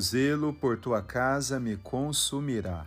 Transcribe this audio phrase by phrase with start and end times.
[0.00, 2.86] zelo por tua casa me consumirá.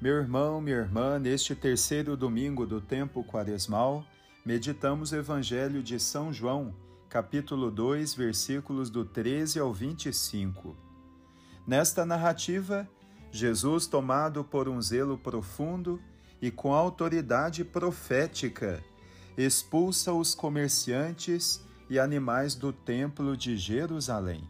[0.00, 4.04] Meu irmão, minha irmã, neste terceiro domingo do tempo quaresmal,
[4.44, 6.74] meditamos o Evangelho de São João,
[7.08, 10.76] capítulo 2, versículos do 13 ao 25.
[11.66, 12.88] Nesta narrativa,
[13.30, 16.00] Jesus, tomado por um zelo profundo
[16.40, 18.82] e com autoridade profética,
[19.36, 24.48] expulsa os comerciantes e animais do templo de Jerusalém.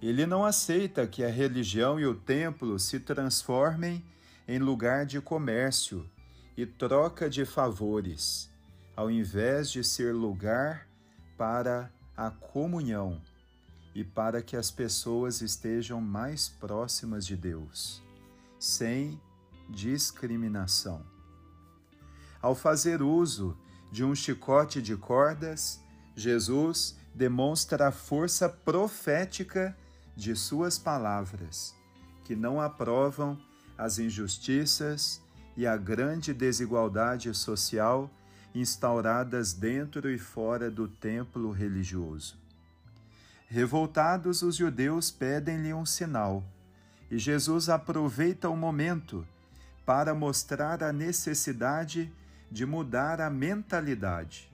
[0.00, 4.04] Ele não aceita que a religião e o templo se transformem
[4.46, 6.08] em lugar de comércio
[6.56, 8.48] e troca de favores,
[8.94, 10.86] ao invés de ser lugar
[11.36, 13.20] para a comunhão
[13.94, 18.00] e para que as pessoas estejam mais próximas de Deus,
[18.58, 19.20] sem
[19.68, 21.04] discriminação.
[22.40, 23.56] Ao fazer uso
[23.90, 25.80] de um chicote de cordas,
[26.14, 29.76] Jesus demonstra a força profética
[30.18, 31.76] de suas palavras,
[32.24, 33.38] que não aprovam
[33.78, 35.22] as injustiças
[35.56, 38.10] e a grande desigualdade social
[38.52, 42.36] instauradas dentro e fora do templo religioso.
[43.46, 46.42] Revoltados, os judeus pedem-lhe um sinal,
[47.08, 49.24] e Jesus aproveita o momento
[49.86, 52.12] para mostrar a necessidade
[52.50, 54.50] de mudar a mentalidade.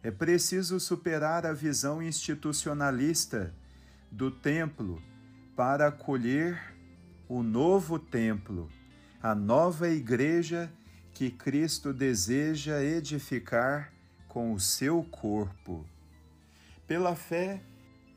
[0.00, 3.52] É preciso superar a visão institucionalista
[4.10, 5.02] do templo
[5.54, 6.74] para acolher
[7.28, 8.68] o novo templo,
[9.22, 10.70] a nova igreja
[11.12, 13.92] que Cristo deseja edificar
[14.28, 15.84] com o seu corpo.
[16.86, 17.62] Pela fé,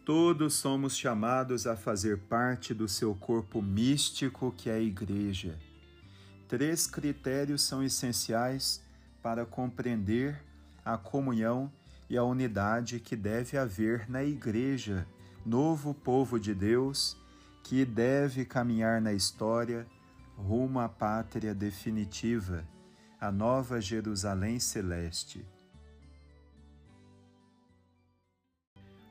[0.05, 5.57] todos somos chamados a fazer parte do seu corpo místico, que é a igreja.
[6.47, 8.83] Três critérios são essenciais
[9.21, 10.43] para compreender
[10.83, 11.71] a comunhão
[12.09, 15.07] e a unidade que deve haver na igreja
[15.45, 17.17] novo povo de Deus
[17.63, 19.85] que deve caminhar na história
[20.37, 22.65] rumo à pátria definitiva,
[23.19, 25.45] a nova Jerusalém celeste.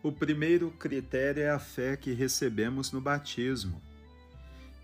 [0.03, 3.83] O primeiro critério é a fé que recebemos no batismo,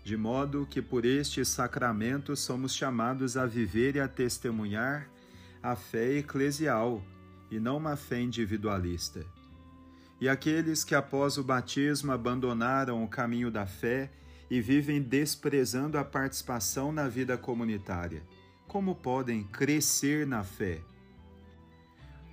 [0.03, 5.09] de modo que por este sacramento somos chamados a viver e a testemunhar
[5.63, 7.01] a fé eclesial
[7.49, 9.25] e não uma fé individualista
[10.19, 14.09] e aqueles que após o batismo abandonaram o caminho da fé
[14.49, 18.23] e vivem desprezando a participação na vida comunitária.
[18.67, 20.81] Como podem crescer na fé?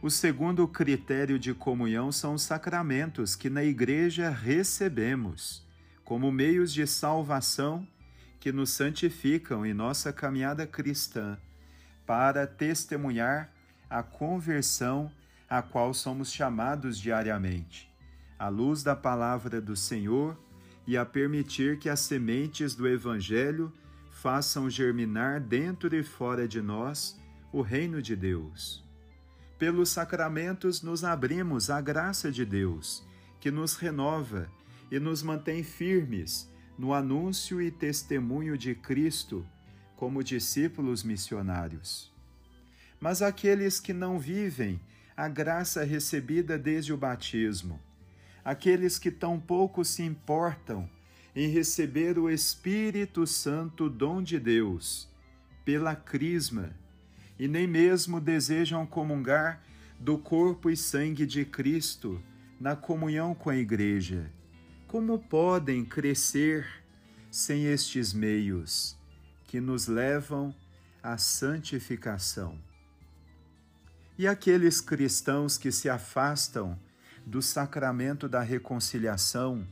[0.00, 5.64] O segundo critério de comunhão são os sacramentos que na Igreja recebemos,
[6.04, 7.86] como meios de salvação
[8.40, 11.38] que nos santificam em nossa caminhada cristã,
[12.04, 13.52] para testemunhar
[13.88, 15.10] a conversão
[15.52, 17.94] a qual somos chamados diariamente,
[18.38, 20.40] à luz da palavra do Senhor
[20.86, 23.70] e a permitir que as sementes do Evangelho
[24.10, 27.20] façam germinar dentro e fora de nós
[27.52, 28.82] o reino de Deus.
[29.58, 33.06] Pelos sacramentos nos abrimos à graça de Deus,
[33.38, 34.50] que nos renova
[34.90, 39.46] e nos mantém firmes no anúncio e testemunho de Cristo
[39.96, 42.10] como discípulos missionários.
[42.98, 44.80] Mas aqueles que não vivem
[45.22, 47.78] a graça recebida desde o batismo.
[48.44, 50.90] Aqueles que tão pouco se importam
[51.32, 55.08] em receber o Espírito Santo, dom de Deus,
[55.64, 56.74] pela crisma,
[57.38, 59.62] e nem mesmo desejam comungar
[59.96, 62.20] do corpo e sangue de Cristo
[62.58, 64.28] na comunhão com a Igreja.
[64.88, 66.66] Como podem crescer
[67.30, 68.98] sem estes meios
[69.44, 70.52] que nos levam
[71.00, 72.71] à santificação?
[74.18, 76.78] E aqueles cristãos que se afastam
[77.24, 79.66] do sacramento da reconciliação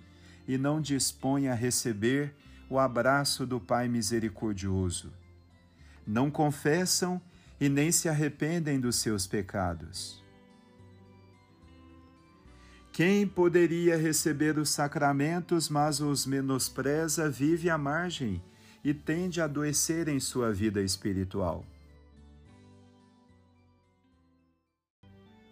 [0.47, 2.35] e não dispõem a receber
[2.69, 5.13] o abraço do Pai misericordioso.
[6.07, 7.21] Não confessam
[7.61, 10.21] e nem se arrependem dos seus pecados.
[12.93, 18.43] Quem poderia receber os sacramentos, mas os menospreza, vive à margem
[18.85, 21.65] e tende a adoecer em sua vida espiritual.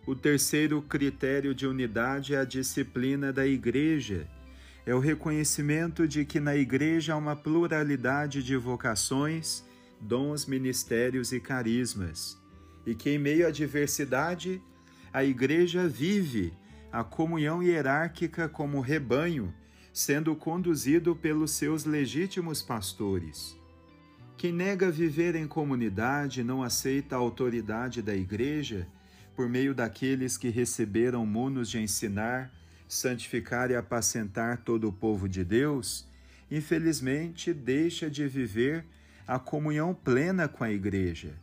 [0.08, 4.26] O terceiro critério de unidade é a disciplina da Igreja.
[4.87, 9.62] É o reconhecimento de que na Igreja há uma pluralidade de vocações,
[10.00, 12.38] dons, ministérios e carismas,
[12.87, 14.62] e que em meio à diversidade,
[15.12, 16.55] a Igreja vive
[16.90, 19.52] a comunhão hierárquica como rebanho,
[19.93, 23.60] sendo conduzido pelos seus legítimos pastores.
[24.38, 28.88] Quem nega viver em comunidade não aceita a autoridade da Igreja
[29.38, 32.52] por meio daqueles que receberam munos de ensinar,
[32.88, 36.05] santificar e apacentar todo o povo de Deus,
[36.50, 38.85] infelizmente deixa de viver
[39.29, 41.37] a comunhão plena com a Igreja.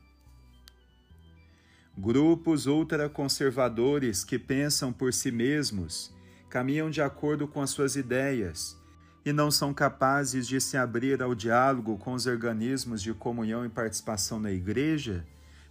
[1.97, 6.13] Grupos ultraconservadores que pensam por si mesmos,
[6.50, 8.77] caminham de acordo com as suas ideias
[9.24, 13.69] e não são capazes de se abrir ao diálogo com os organismos de comunhão e
[13.69, 15.25] participação na Igreja,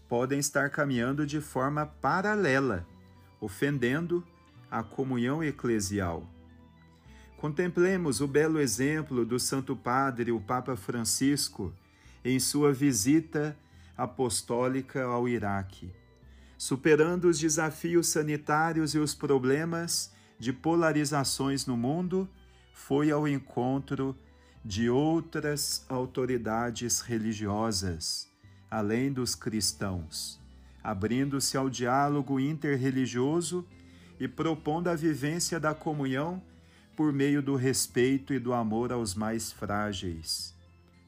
[0.09, 2.87] podem estar caminhando de forma paralela,
[3.41, 4.25] ofendendo
[4.71, 6.29] a comunhão eclesial.
[7.37, 11.73] Contemplemos o belo exemplo do Santo Padre, o Papa Francisco,
[12.25, 13.57] em sua visita
[13.97, 15.93] apostólica ao Iraque.
[16.57, 22.29] Superando os desafios sanitários e os problemas de polarizações no mundo,
[22.73, 24.17] foi ao encontro
[24.65, 28.31] de outras autoridades religiosas,
[28.71, 30.41] além dos cristãos,
[30.83, 33.67] abrindo-se ao diálogo interreligioso
[34.19, 36.43] e propondo a vivência da comunhão
[36.97, 40.55] por meio do respeito e do amor aos mais frágeis,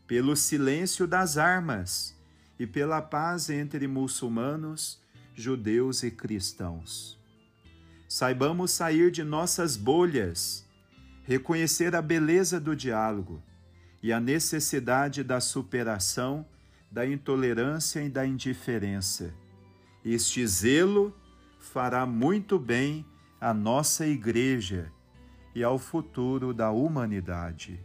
[0.07, 2.15] pelo silêncio das armas
[2.59, 5.01] e pela paz entre muçulmanos,
[5.35, 7.19] judeus e cristãos.
[8.09, 10.65] Saibamos sair de nossas bolhas,
[11.25, 13.43] reconhecer a beleza do diálogo
[14.03, 16.47] e a necessidade da superação
[16.97, 19.35] da intolerância e da indiferença.
[20.03, 21.15] Este zelo
[21.59, 23.05] fará muito bem
[23.39, 24.91] à nossa Igreja
[25.55, 27.79] e ao futuro da humanidade.